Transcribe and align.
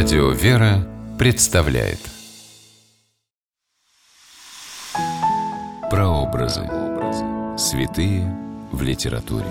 Радио 0.00 0.30
«Вера» 0.30 0.86
представляет 1.18 1.98
Прообразы. 5.90 6.62
Святые 7.58 8.32
в 8.70 8.80
литературе. 8.80 9.48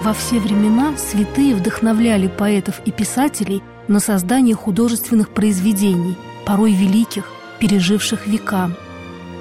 Во 0.00 0.14
все 0.14 0.40
времена 0.40 0.96
святые 0.96 1.54
вдохновляли 1.54 2.28
поэтов 2.28 2.80
и 2.86 2.92
писателей 2.92 3.62
на 3.88 4.00
создание 4.00 4.54
художественных 4.54 5.34
произведений, 5.34 6.16
порой 6.46 6.72
великих, 6.72 7.30
переживших 7.58 8.26
века. 8.26 8.70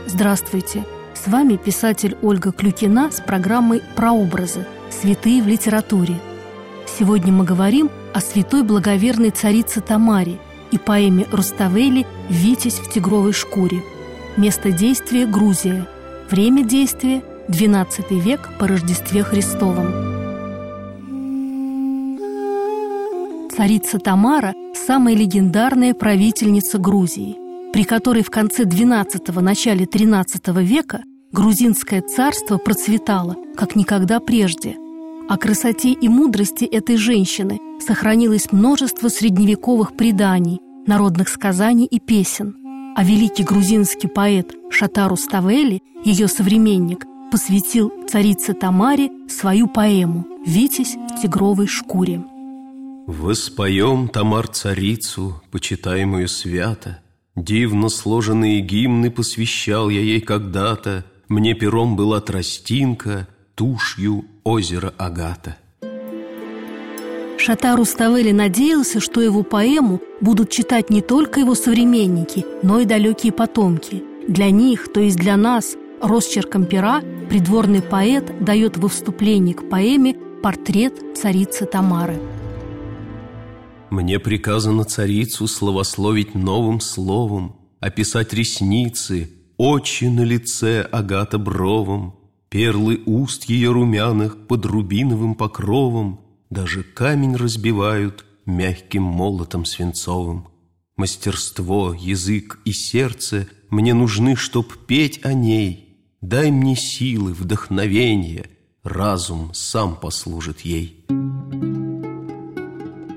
Здравствуйте! 0.08 0.84
С 1.24 1.28
вами 1.28 1.56
писатель 1.56 2.18
Ольга 2.24 2.52
Клюкина 2.52 3.12
с 3.12 3.22
программой 3.22 3.84
«Прообразы. 3.96 4.66
Святые 4.90 5.44
в 5.44 5.48
литературе». 5.48 6.16
Сегодня 6.98 7.32
мы 7.32 7.46
говорим 7.46 7.92
о 8.12 8.22
святой 8.22 8.64
благоверной 8.64 9.30
царице 9.30 9.82
Тамаре 9.82 10.40
и 10.72 10.80
поэме 10.80 11.28
Руставели 11.32 12.08
«Витязь 12.28 12.80
в 12.80 12.92
тигровой 12.92 13.34
шкуре». 13.34 13.84
Место 14.36 14.72
действия– 14.72 15.26
Грузия. 15.28 15.88
Время 16.32 16.64
действия– 16.64 17.22
XII 17.50 18.20
век 18.20 18.50
по 18.58 18.68
Рождестве 18.68 19.22
Христовом. 19.22 19.92
Царица 23.56 24.00
Тамара– 24.00 24.56
самая 24.88 25.16
легендарная 25.16 25.94
правительница 25.94 26.80
Грузии, 26.80 27.38
при 27.74 27.84
которой 27.84 28.24
в 28.24 28.32
конце 28.32 28.64
XII– 28.64 29.40
начале 29.42 29.86
XIII 29.86 30.64
века 30.64 31.04
грузинское 31.32 32.02
царство 32.02 32.58
процветало, 32.58 33.36
как 33.56 33.76
никогда 33.76 34.20
прежде. 34.20 34.78
О 35.30 35.38
красоте 35.38 35.94
и 35.94 36.10
мудрости 36.10 36.66
этой 36.66 36.98
женщины 36.98 37.60
сохранилось 37.80 38.52
множество 38.52 39.08
средневековых 39.08 39.96
преданий, 39.96 40.60
народных 40.86 41.30
сказаний 41.30 41.86
и 41.86 42.00
песен. 42.00 42.56
А 42.96 43.04
великий 43.04 43.44
грузинский 43.44 44.08
поэт 44.08 44.54
Шатару 44.70 45.16
Ставели, 45.16 45.82
ее 46.04 46.28
современник, 46.28 47.06
посвятил 47.32 47.92
царице 48.10 48.54
Тамаре 48.54 49.10
свою 49.30 49.68
поэму 49.68 50.28
«Витязь 50.46 50.96
в 50.96 51.22
тигровой 51.22 51.68
шкуре». 51.68 52.24
Воспоем 53.08 54.10
Тамар 54.10 54.48
царицу, 54.48 55.42
почитаемую 55.52 56.28
свято, 56.28 57.00
Дивно 57.36 57.88
сложенные 57.88 58.60
гимны 58.60 59.10
посвящал 59.10 59.90
я 59.90 60.02
ей 60.02 60.20
когда-то, 60.20 61.06
мне 61.32 61.54
пером 61.54 61.96
была 61.96 62.20
тростинка, 62.20 63.28
тушью 63.56 64.26
озеро 64.44 64.94
Агата. 64.98 65.56
Шатар 67.38 67.80
Уставели 67.80 68.32
надеялся, 68.32 69.00
что 69.00 69.22
его 69.22 69.42
поэму 69.42 70.02
будут 70.20 70.52
читать 70.52 70.90
не 70.90 71.02
только 71.02 71.40
его 71.40 71.56
современники, 71.56 72.46
но 72.62 72.82
и 72.82 72.86
далекие 72.86 73.32
потомки. 73.32 74.04
Для 74.28 74.52
них, 74.52 74.92
то 74.94 75.00
есть 75.00 75.18
для 75.18 75.38
нас, 75.38 75.76
росчерком 76.02 76.66
пера 76.66 77.02
придворный 77.30 77.82
поэт 77.82 78.44
дает 78.44 78.78
во 78.78 78.90
вступлении 78.90 79.54
к 79.54 79.70
поэме 79.70 80.16
портрет 80.44 81.18
царицы 81.18 81.66
Тамары. 81.66 82.20
Мне 83.90 84.20
приказано 84.20 84.84
царицу 84.84 85.48
словословить 85.48 86.36
новым 86.36 86.82
словом, 86.82 87.56
описать 87.80 88.34
ресницы, 88.34 89.30
Очи 89.64 90.06
на 90.06 90.22
лице 90.22 90.82
агата 90.82 91.38
бровом, 91.38 92.16
Перлы 92.50 93.04
уст 93.06 93.44
ее 93.44 93.70
румяных 93.70 94.48
под 94.48 94.66
рубиновым 94.66 95.36
покровом, 95.36 96.20
Даже 96.50 96.82
камень 96.82 97.36
разбивают 97.36 98.26
мягким 98.48 99.04
молотом 99.04 99.66
свинцовым. 99.66 100.48
Мастерство, 100.98 101.94
язык 101.94 102.58
и 102.66 102.72
сердце 102.72 103.48
Мне 103.70 103.94
нужны, 103.94 104.36
чтоб 104.36 104.66
петь 104.88 105.24
о 105.24 105.34
ней. 105.34 105.96
Дай 106.22 106.50
мне 106.50 106.76
силы, 106.76 107.32
вдохновения, 107.32 108.50
Разум 108.84 109.52
сам 109.54 109.96
послужит 109.96 110.62
ей. 110.62 111.06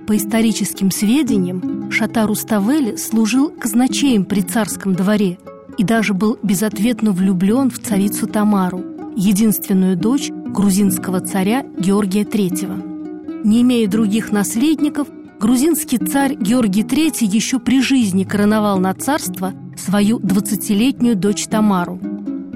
По 0.06 0.14
историческим 0.14 0.90
сведениям, 0.90 1.90
Шатар 1.90 2.30
Уставели 2.30 2.96
служил 2.96 3.48
казначеем 3.48 4.26
при 4.26 4.42
царском 4.42 4.94
дворе– 4.94 5.38
и 5.78 5.84
даже 5.84 6.14
был 6.14 6.38
безответно 6.42 7.12
влюблен 7.12 7.70
в 7.70 7.78
царицу 7.78 8.26
Тамару, 8.26 8.82
единственную 9.16 9.96
дочь 9.96 10.30
грузинского 10.30 11.20
царя 11.20 11.64
Георгия 11.78 12.22
III. 12.22 13.42
Не 13.44 13.62
имея 13.62 13.88
других 13.88 14.32
наследников, 14.32 15.08
грузинский 15.38 15.98
царь 15.98 16.36
Георгий 16.36 16.82
III 16.82 17.24
еще 17.24 17.58
при 17.58 17.80
жизни 17.80 18.24
короновал 18.24 18.78
на 18.78 18.94
царство 18.94 19.52
свою 19.76 20.18
20-летнюю 20.18 21.16
дочь 21.16 21.46
Тамару. 21.46 22.00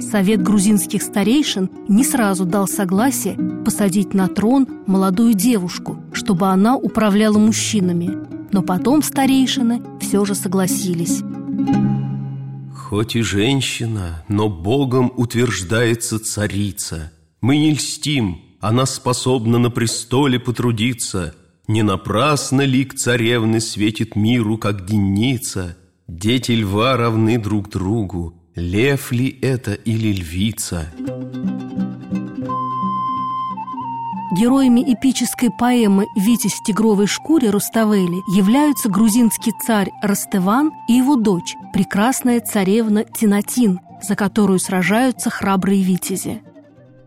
Совет 0.00 0.42
грузинских 0.42 1.02
старейшин 1.02 1.70
не 1.88 2.04
сразу 2.04 2.44
дал 2.44 2.68
согласие 2.68 3.36
посадить 3.64 4.14
на 4.14 4.28
трон 4.28 4.66
молодую 4.86 5.34
девушку, 5.34 5.96
чтобы 6.12 6.46
она 6.46 6.76
управляла 6.76 7.38
мужчинами, 7.38 8.16
но 8.52 8.62
потом 8.62 9.02
старейшины 9.02 9.82
все 10.00 10.24
же 10.24 10.34
согласились. 10.34 11.22
Хоть 12.88 13.16
и 13.16 13.20
женщина, 13.20 14.24
но 14.28 14.48
Богом 14.48 15.12
утверждается 15.14 16.18
царица. 16.18 17.12
Мы 17.42 17.58
не 17.58 17.72
льстим, 17.72 18.40
она 18.60 18.86
способна 18.86 19.58
на 19.58 19.68
престоле 19.68 20.40
потрудиться. 20.40 21.34
Не 21.66 21.82
напрасно 21.82 22.62
лик 22.62 22.94
царевны 22.94 23.60
светит 23.60 24.16
миру, 24.16 24.56
как 24.56 24.86
денница. 24.86 25.76
Дети 26.06 26.52
льва 26.52 26.96
равны 26.96 27.38
друг 27.38 27.68
другу, 27.68 28.42
лев 28.54 29.12
ли 29.12 29.38
это 29.42 29.74
или 29.74 30.10
львица?» 30.10 30.90
Героями 34.38 34.84
эпической 34.86 35.50
поэмы 35.50 36.06
«Витязь 36.14 36.52
в 36.52 36.62
тигровой 36.62 37.08
шкуре» 37.08 37.50
Руставели 37.50 38.22
являются 38.36 38.88
грузинский 38.88 39.52
царь 39.66 39.90
Растеван 40.00 40.70
и 40.88 40.92
его 40.92 41.16
дочь, 41.16 41.56
прекрасная 41.72 42.38
царевна 42.38 43.02
Тинатин, 43.02 43.80
за 44.00 44.14
которую 44.14 44.60
сражаются 44.60 45.28
храбрые 45.28 45.82
витязи. 45.82 46.40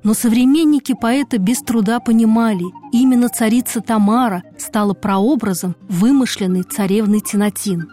Но 0.03 0.13
современники 0.13 0.93
поэта 0.93 1.37
без 1.37 1.61
труда 1.61 2.01
понимали, 2.01 2.65
именно 2.91 3.29
царица 3.29 3.79
Тамара 3.79 4.43
стала 4.57 4.93
прообразом 4.93 5.77
вымышленной 5.87 6.63
царевны 6.63 7.21
Тинатин. 7.21 7.87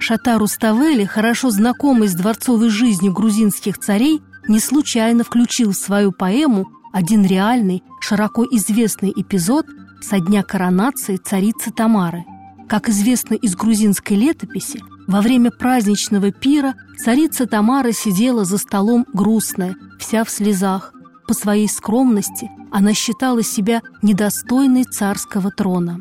Шатар 0.00 0.38
Руставели, 0.38 1.06
хорошо 1.06 1.48
знакомый 1.48 2.08
с 2.08 2.14
дворцовой 2.14 2.68
жизнью 2.68 3.14
грузинских 3.14 3.78
царей, 3.78 4.20
не 4.48 4.60
случайно 4.60 5.24
включил 5.24 5.70
в 5.70 5.76
свою 5.76 6.12
поэму 6.12 6.66
один 6.92 7.24
реальный, 7.24 7.82
широко 8.02 8.44
известный 8.44 9.12
эпизод 9.14 9.64
со 10.00 10.18
дня 10.18 10.42
коронации 10.42 11.16
царицы 11.16 11.70
Тамары. 11.70 12.24
Как 12.68 12.88
известно 12.88 13.34
из 13.34 13.54
грузинской 13.54 14.16
летописи, 14.16 14.82
во 15.06 15.20
время 15.20 15.52
праздничного 15.52 16.32
пира 16.32 16.74
царица 16.98 17.46
Тамара 17.46 17.92
сидела 17.92 18.44
за 18.44 18.58
столом 18.58 19.06
грустная, 19.12 19.76
вся 20.00 20.24
в 20.24 20.30
слезах. 20.30 20.92
По 21.28 21.34
своей 21.34 21.68
скромности 21.68 22.50
она 22.72 22.92
считала 22.92 23.42
себя 23.44 23.82
недостойной 24.02 24.82
царского 24.82 25.52
трона. 25.52 26.00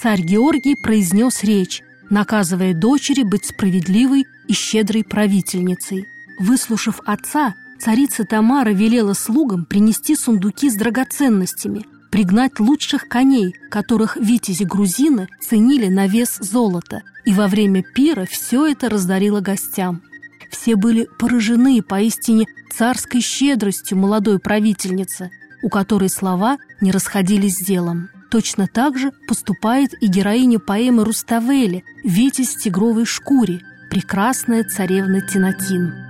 Царь 0.00 0.22
Георгий 0.22 0.76
произнес 0.82 1.44
речь, 1.44 1.82
наказывая 2.08 2.72
дочери 2.72 3.22
быть 3.22 3.44
справедливой 3.44 4.24
и 4.46 4.54
щедрой 4.54 5.04
правительницей. 5.04 6.06
Выслушав 6.40 7.00
отца, 7.04 7.54
Царица 7.80 8.24
Тамара 8.24 8.70
велела 8.70 9.14
слугам 9.14 9.64
принести 9.64 10.16
сундуки 10.16 10.68
с 10.68 10.74
драгоценностями, 10.74 11.86
пригнать 12.10 12.58
лучших 12.58 13.08
коней, 13.08 13.54
которых 13.70 14.16
витязи-грузины 14.16 15.28
ценили 15.40 15.88
на 15.88 16.06
вес 16.08 16.38
золота, 16.40 17.02
и 17.24 17.32
во 17.32 17.46
время 17.46 17.82
пира 17.82 18.26
все 18.26 18.66
это 18.66 18.88
раздарила 18.88 19.40
гостям. 19.40 20.02
Все 20.50 20.76
были 20.76 21.08
поражены 21.18 21.82
поистине 21.82 22.46
царской 22.74 23.20
щедростью 23.20 23.98
молодой 23.98 24.38
правительницы, 24.38 25.30
у 25.62 25.68
которой 25.68 26.08
слова 26.08 26.58
не 26.80 26.90
расходились 26.90 27.58
с 27.58 27.64
делом. 27.64 28.08
Точно 28.30 28.66
так 28.66 28.98
же 28.98 29.12
поступает 29.26 29.94
и 30.02 30.06
героиня 30.06 30.58
поэмы 30.58 31.04
Руставели 31.04 31.84
«Витязь 32.04 32.56
в 32.56 32.62
тигровой 32.62 33.06
шкуре», 33.06 33.60
прекрасная 33.90 34.64
царевна 34.64 35.20
Тинатин. 35.20 36.07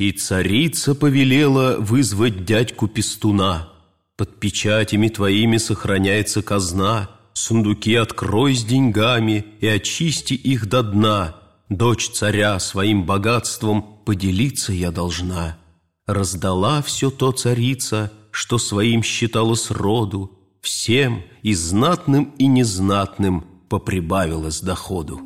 И 0.00 0.12
царица 0.12 0.94
повелела 0.94 1.76
вызвать 1.78 2.46
дядьку 2.46 2.88
Пестуна. 2.88 3.68
Под 4.16 4.40
печатями 4.40 5.08
твоими 5.08 5.58
сохраняется 5.58 6.40
казна. 6.40 7.10
Сундуки 7.34 7.94
открой 7.96 8.54
с 8.54 8.64
деньгами 8.64 9.44
и 9.60 9.66
очисти 9.66 10.32
их 10.32 10.70
до 10.70 10.82
дна. 10.82 11.36
Дочь 11.68 12.08
царя 12.08 12.58
своим 12.60 13.04
богатством 13.04 14.00
поделиться 14.06 14.72
я 14.72 14.90
должна. 14.90 15.58
Раздала 16.06 16.80
все 16.80 17.10
то 17.10 17.30
царица, 17.32 18.10
что 18.30 18.56
своим 18.56 19.02
считала 19.02 19.54
сроду, 19.54 20.32
Всем, 20.62 21.22
и 21.42 21.52
знатным, 21.52 22.32
и 22.38 22.46
незнатным, 22.46 23.44
поприбавилось 23.68 24.62
доходу. 24.62 25.20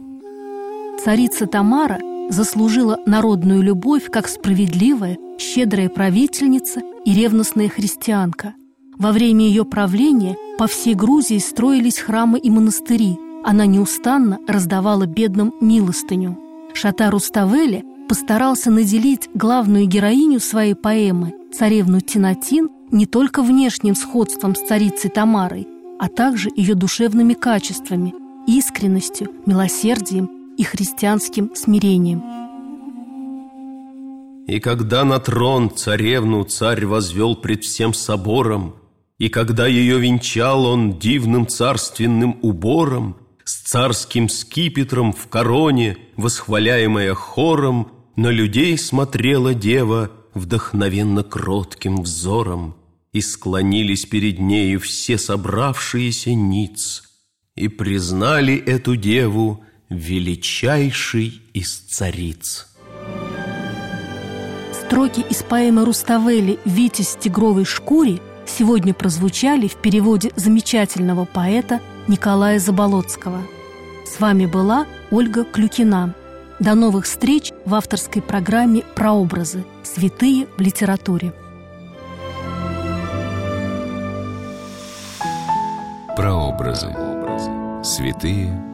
Царица 1.05 1.47
Тамара 1.47 2.01
заслужила 2.31 2.99
народную 3.07 3.63
любовь 3.63 4.11
как 4.11 4.29
справедливая, 4.29 5.19
щедрая 5.39 5.89
правительница 5.89 6.81
и 7.05 7.15
ревностная 7.15 7.69
христианка. 7.69 8.55
Во 8.99 9.13
время 9.13 9.47
ее 9.47 9.65
правления 9.65 10.37
по 10.59 10.67
всей 10.67 10.95
Грузии 10.95 11.39
строились 11.39 11.99
храмы 11.99 12.39
и 12.39 12.51
монастыри. 12.51 13.19
Она 13.45 13.67
неустанно 13.67 14.39
раздавала 14.47 15.07
бедным 15.07 15.53
милостыню. 15.61 16.39
Шатар 16.73 17.15
Уставели 17.15 17.85
постарался 18.09 18.71
наделить 18.71 19.29
главную 19.35 19.87
героиню 19.87 20.41
своей 20.41 20.75
поэмы, 20.75 21.35
царевну 21.53 22.01
Тинатин, 22.01 22.69
не 22.91 23.07
только 23.07 23.43
внешним 23.43 23.95
сходством 23.95 24.55
с 24.55 24.61
царицей 24.61 25.11
Тамарой, 25.11 25.67
а 25.99 26.09
также 26.09 26.51
ее 26.55 26.75
душевными 26.75 27.35
качествами, 27.35 28.15
искренностью, 28.47 29.31
милосердием 29.47 30.34
и 30.57 30.63
христианским 30.63 31.55
смирением. 31.55 32.23
И 34.47 34.61
когда 34.61 35.05
на 35.05 35.19
трон 35.21 35.75
царевну 35.75 36.45
царь 36.45 36.85
возвел 36.85 37.37
пред 37.37 37.65
всем 37.65 37.95
собором, 37.95 38.77
И 39.19 39.29
когда 39.29 39.67
ее 39.67 39.99
венчал 39.99 40.67
он 40.67 40.99
дивным 40.99 41.47
царственным 41.47 42.39
убором, 42.43 43.17
С 43.45 43.63
царским 43.63 44.29
скипетром 44.29 45.13
в 45.13 45.29
короне, 45.29 45.97
восхваляемая 46.17 47.15
хором, 47.15 47.93
На 48.17 48.31
людей 48.31 48.77
смотрела 48.77 49.55
дева 49.55 50.11
вдохновенно 50.35 51.23
кротким 51.23 52.03
взором, 52.03 52.77
И 53.13 53.23
склонились 53.23 54.05
перед 54.05 54.41
нею 54.41 54.79
все 54.79 55.17
собравшиеся 55.17 56.35
ниц, 56.35 57.03
И 57.55 57.69
признали 57.69 58.57
эту 58.57 58.97
деву 58.97 59.65
величайшей 59.95 61.43
из 61.53 61.77
цариц. 61.77 62.69
Строки 64.73 65.21
из 65.29 65.43
поэмы 65.43 65.85
Руставели 65.85 66.59
«Витязь 66.65 67.17
в 67.17 67.21
тигровой 67.21 67.65
шкуре» 67.65 68.21
сегодня 68.47 68.93
прозвучали 68.93 69.67
в 69.67 69.77
переводе 69.77 70.31
замечательного 70.37 71.25
поэта 71.25 71.81
Николая 72.07 72.59
Заболоцкого. 72.59 73.43
С 74.07 74.21
вами 74.21 74.47
была 74.47 74.87
Ольга 75.11 75.45
Клюкина. 75.45 76.15
До 76.61 76.75
новых 76.75 77.07
встреч 77.07 77.53
в 77.65 77.75
авторской 77.75 78.23
программе 78.23 78.83
«Прообразы. 78.95 79.65
Святые 79.83 80.47
в 80.57 80.61
литературе». 80.61 81.33
Прообразы. 86.17 86.95
Святые 87.83 88.74